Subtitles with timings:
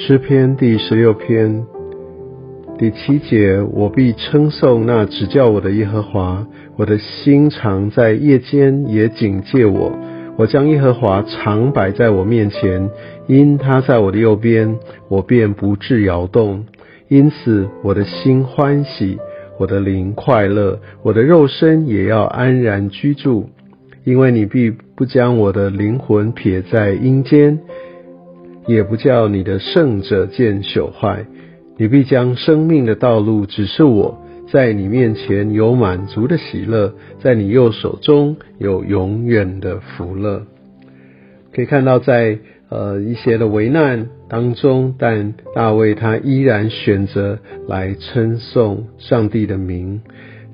[0.00, 1.66] 诗篇第十六篇
[2.78, 9.90] 第七节：我必称颂那指教我的耶和华，我的心常在夜间也警戒我。
[10.36, 12.88] 我将耶和华常摆在我面前，
[13.26, 14.76] 因他在我的右边，
[15.08, 16.64] 我便不致摇动。
[17.08, 19.18] 因此，我的心欢喜，
[19.58, 23.50] 我的灵快乐，我的肉身也要安然居住，
[24.04, 27.58] 因为你必不将我的灵魂撇在阴间。
[28.68, 31.24] 也不叫你的圣者见朽坏，
[31.78, 34.22] 你必将生命的道路指示我，
[34.52, 40.42] 在你面前有满足的喜乐，在你右手中有永远的福乐。
[41.52, 50.02] 可以看到，在呃一些的危难当中，但大卫他依然选择来称颂上帝的名。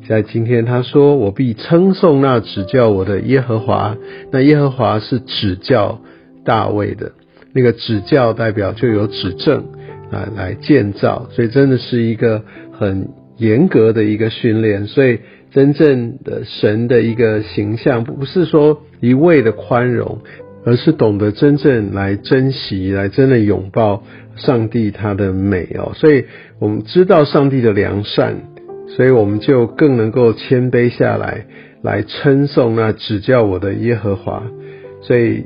[0.09, 3.97] 在今天他说：“我必称颂那指教我的耶和华。”
[4.31, 5.99] 那耶和华是指教
[6.45, 7.11] 大卫的。
[7.55, 9.66] 那个指教代表就有指正
[10.10, 14.88] 啊，来建造，所以真的是一个很严格的一个训练。
[14.88, 15.20] 所以
[15.52, 20.19] 真正的神的一个形象，不是说一味的宽容，
[20.64, 24.02] 而是懂得真正来珍惜，来真的拥抱
[24.34, 25.92] 上帝他的美哦。
[25.94, 26.25] 所以
[26.58, 28.34] 我们知道上帝的良善，
[28.97, 31.47] 所以我们就更能够谦卑下来，
[31.82, 34.42] 来称颂那指教我的耶和华。
[35.02, 35.44] 所以。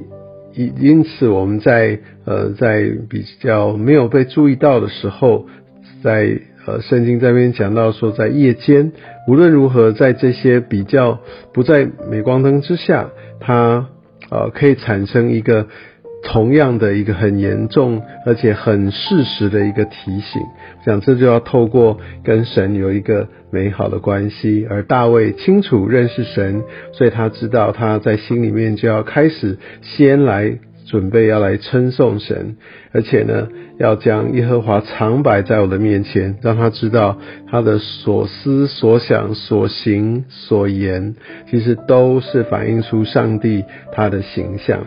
[0.58, 5.46] 因因此，我们在呃在比较没有被注意到的时候，
[6.02, 8.92] 在呃圣经这边讲到说，在夜间
[9.28, 11.20] 无论如何，在这些比较
[11.54, 13.86] 不在镁光灯之下，它
[14.30, 15.68] 呃可以产生一个。
[16.22, 32.56] 同样的一个很严重而且很事实的一个提醒，我想这就要透过跟神有一个美好的关系，而大卫清楚认识神，所以他知道他在心里面就要开始先来准备要来称颂神，
[32.92, 33.48] 而且呢
[33.78, 37.18] 要将耶和华常摆在我的面前，让他知道
[37.50, 41.14] 他的所思所想所行所言，
[41.48, 44.86] 其实都是反映出上帝他的形象。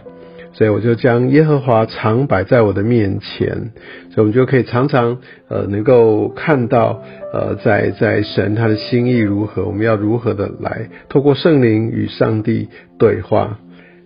[0.54, 3.72] 所以我就将耶和华常摆在我的面前，
[4.10, 7.02] 所以我们就可以常常呃能够看到
[7.34, 12.68] 呃在在神他的心意如何，我们要如何的来透过圣灵与上帝
[13.00, 13.60] 对话。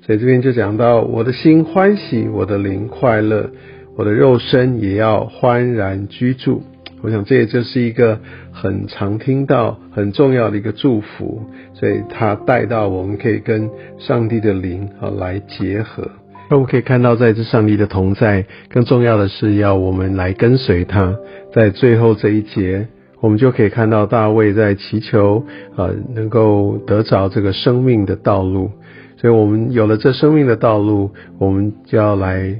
[0.05, 3.50] 所以这边就讲到我的心欢喜，我的灵快乐，
[3.97, 6.61] 我的肉身也要欢然居住。
[7.01, 8.19] 我想这也就是一个
[8.51, 11.41] 很常听到很重要的一个祝福，
[11.73, 16.07] 所以它带到我们可以跟上帝的灵啊来结合。
[16.47, 21.17] 那我们可以看到，在这上帝的同在，更重要的是要我们来跟随他。
[21.51, 22.88] 在最后这一节，
[23.19, 25.44] 我们就可以看到大卫在祈求，
[25.75, 28.69] 呃，能够得着这个生命的道路。
[29.17, 32.55] 所以，我们有了这生命的道路，我们就要来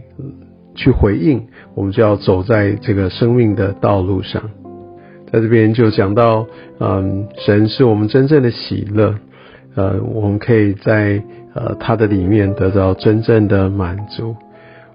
[0.74, 1.44] 去回应，
[1.76, 4.42] 我们就要走在这个生命的道路上。
[5.32, 6.48] 在这边就讲到，
[6.80, 9.14] 嗯，神是我们真正的喜乐，
[9.76, 11.22] 呃，我们可以在。
[11.56, 14.36] 呃，他的里面得到真正的满足。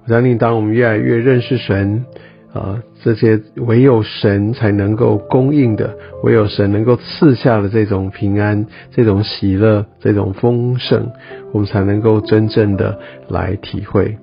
[0.05, 2.05] 我相信，当我们越来越认识神，
[2.53, 11.11] 啊，这些唯有神才能够供应的，唯有神能够赐下的这种平安、这种喜乐、这种丰盛，
[11.53, 14.19] 我们才能够真正的来体会。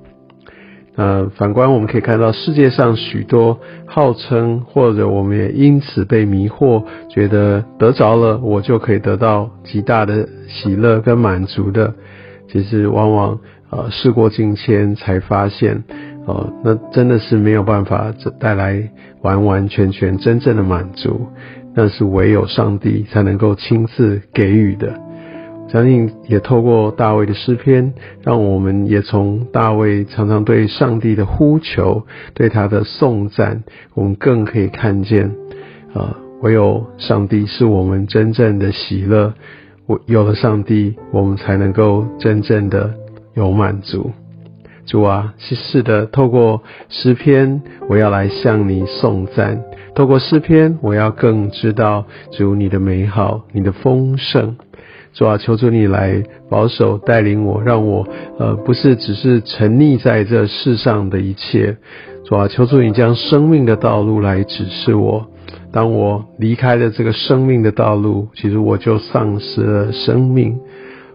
[0.95, 11.93] 呃，反观我们可以看到世界上许多号称，或者我们也因此被迷惑，觉得得着了，我就可以得到极大的喜乐跟满足的。
[12.47, 15.83] 其实往往呃事过境迁才发现，
[16.25, 18.89] 呃那真的是没有办法带来
[19.21, 21.27] 完完全全真正的满足，
[21.75, 24.99] 那是唯有上帝才能够亲自给予的。
[25.69, 27.93] 相信也透过大卫的诗篇，
[28.23, 35.29] 让我们也从大卫常常对上帝的呼求，对他的颂赞，我们更可以看见，
[35.93, 39.33] 呃唯有上帝是我们真正的喜乐。
[39.87, 42.93] 我有了上帝，我们才能够真正的
[43.35, 44.11] 有满足。
[44.85, 49.57] 主啊，是是的，透过诗篇，我要来向你颂赞；
[49.95, 54.57] 透过诗篇，我要更知道主你的美好，你的丰盛。
[55.13, 58.05] 主啊，求主你来保守带领我，让我
[58.37, 61.77] 呃不是只是沉溺在这世上的一切。
[62.25, 65.27] 主啊，求主你将生命的道路来指示我。
[65.71, 70.59] 当我离开了这个生命的道路，其实我就丧失了生命。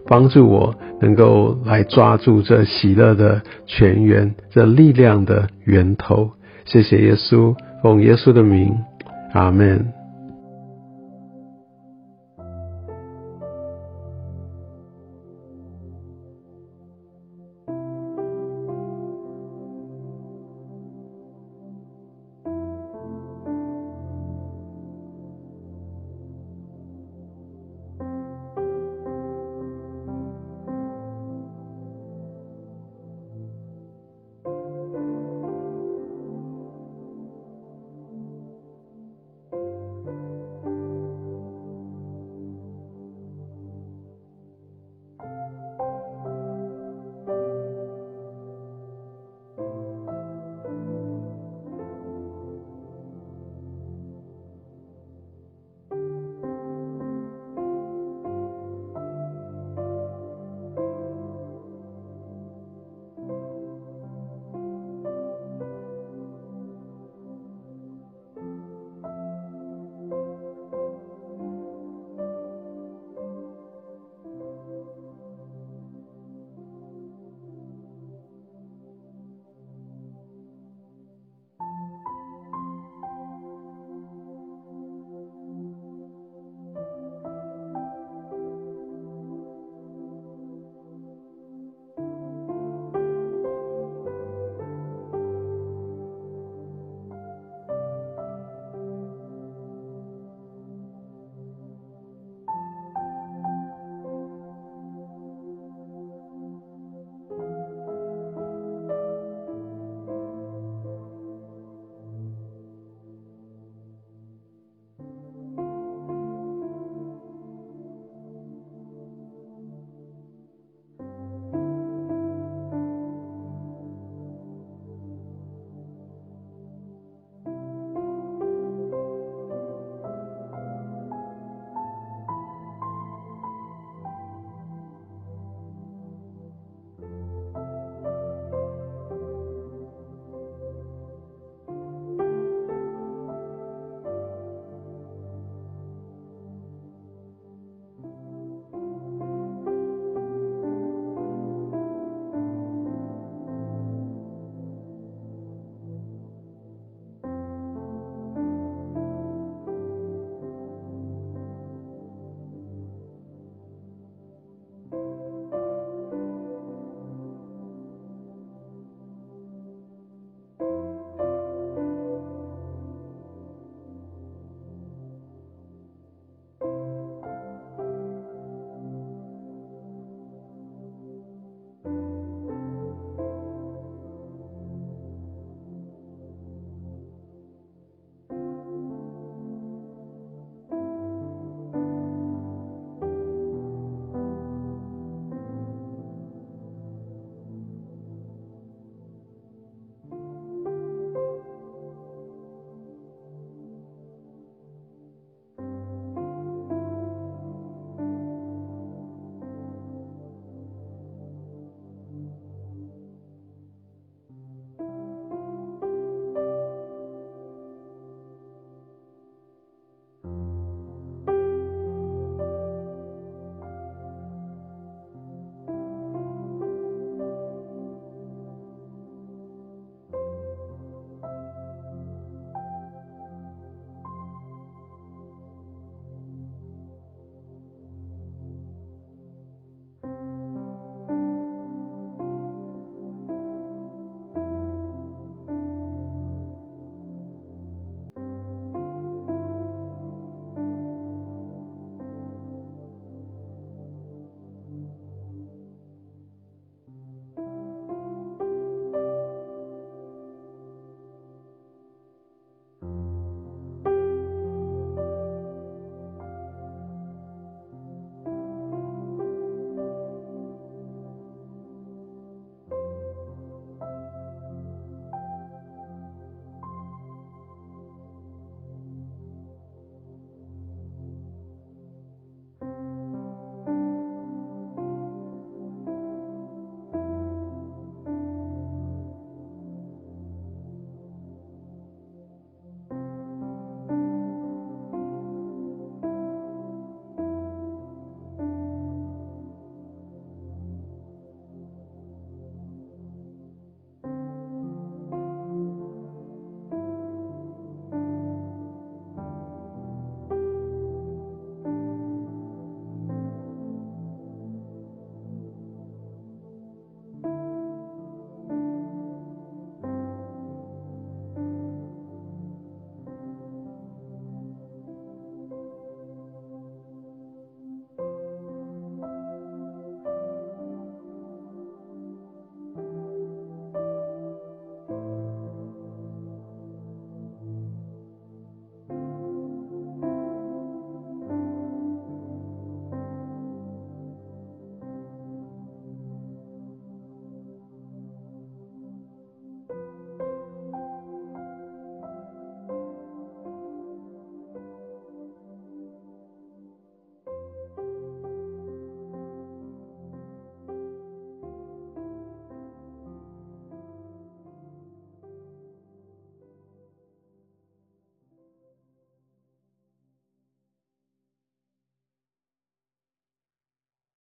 [0.05, 6.31] 帮助我能够来抓住这喜乐的泉源，这力量的源头。
[6.65, 8.75] 谢谢耶稣，奉耶稣的名，
[9.33, 10.02] 阿门。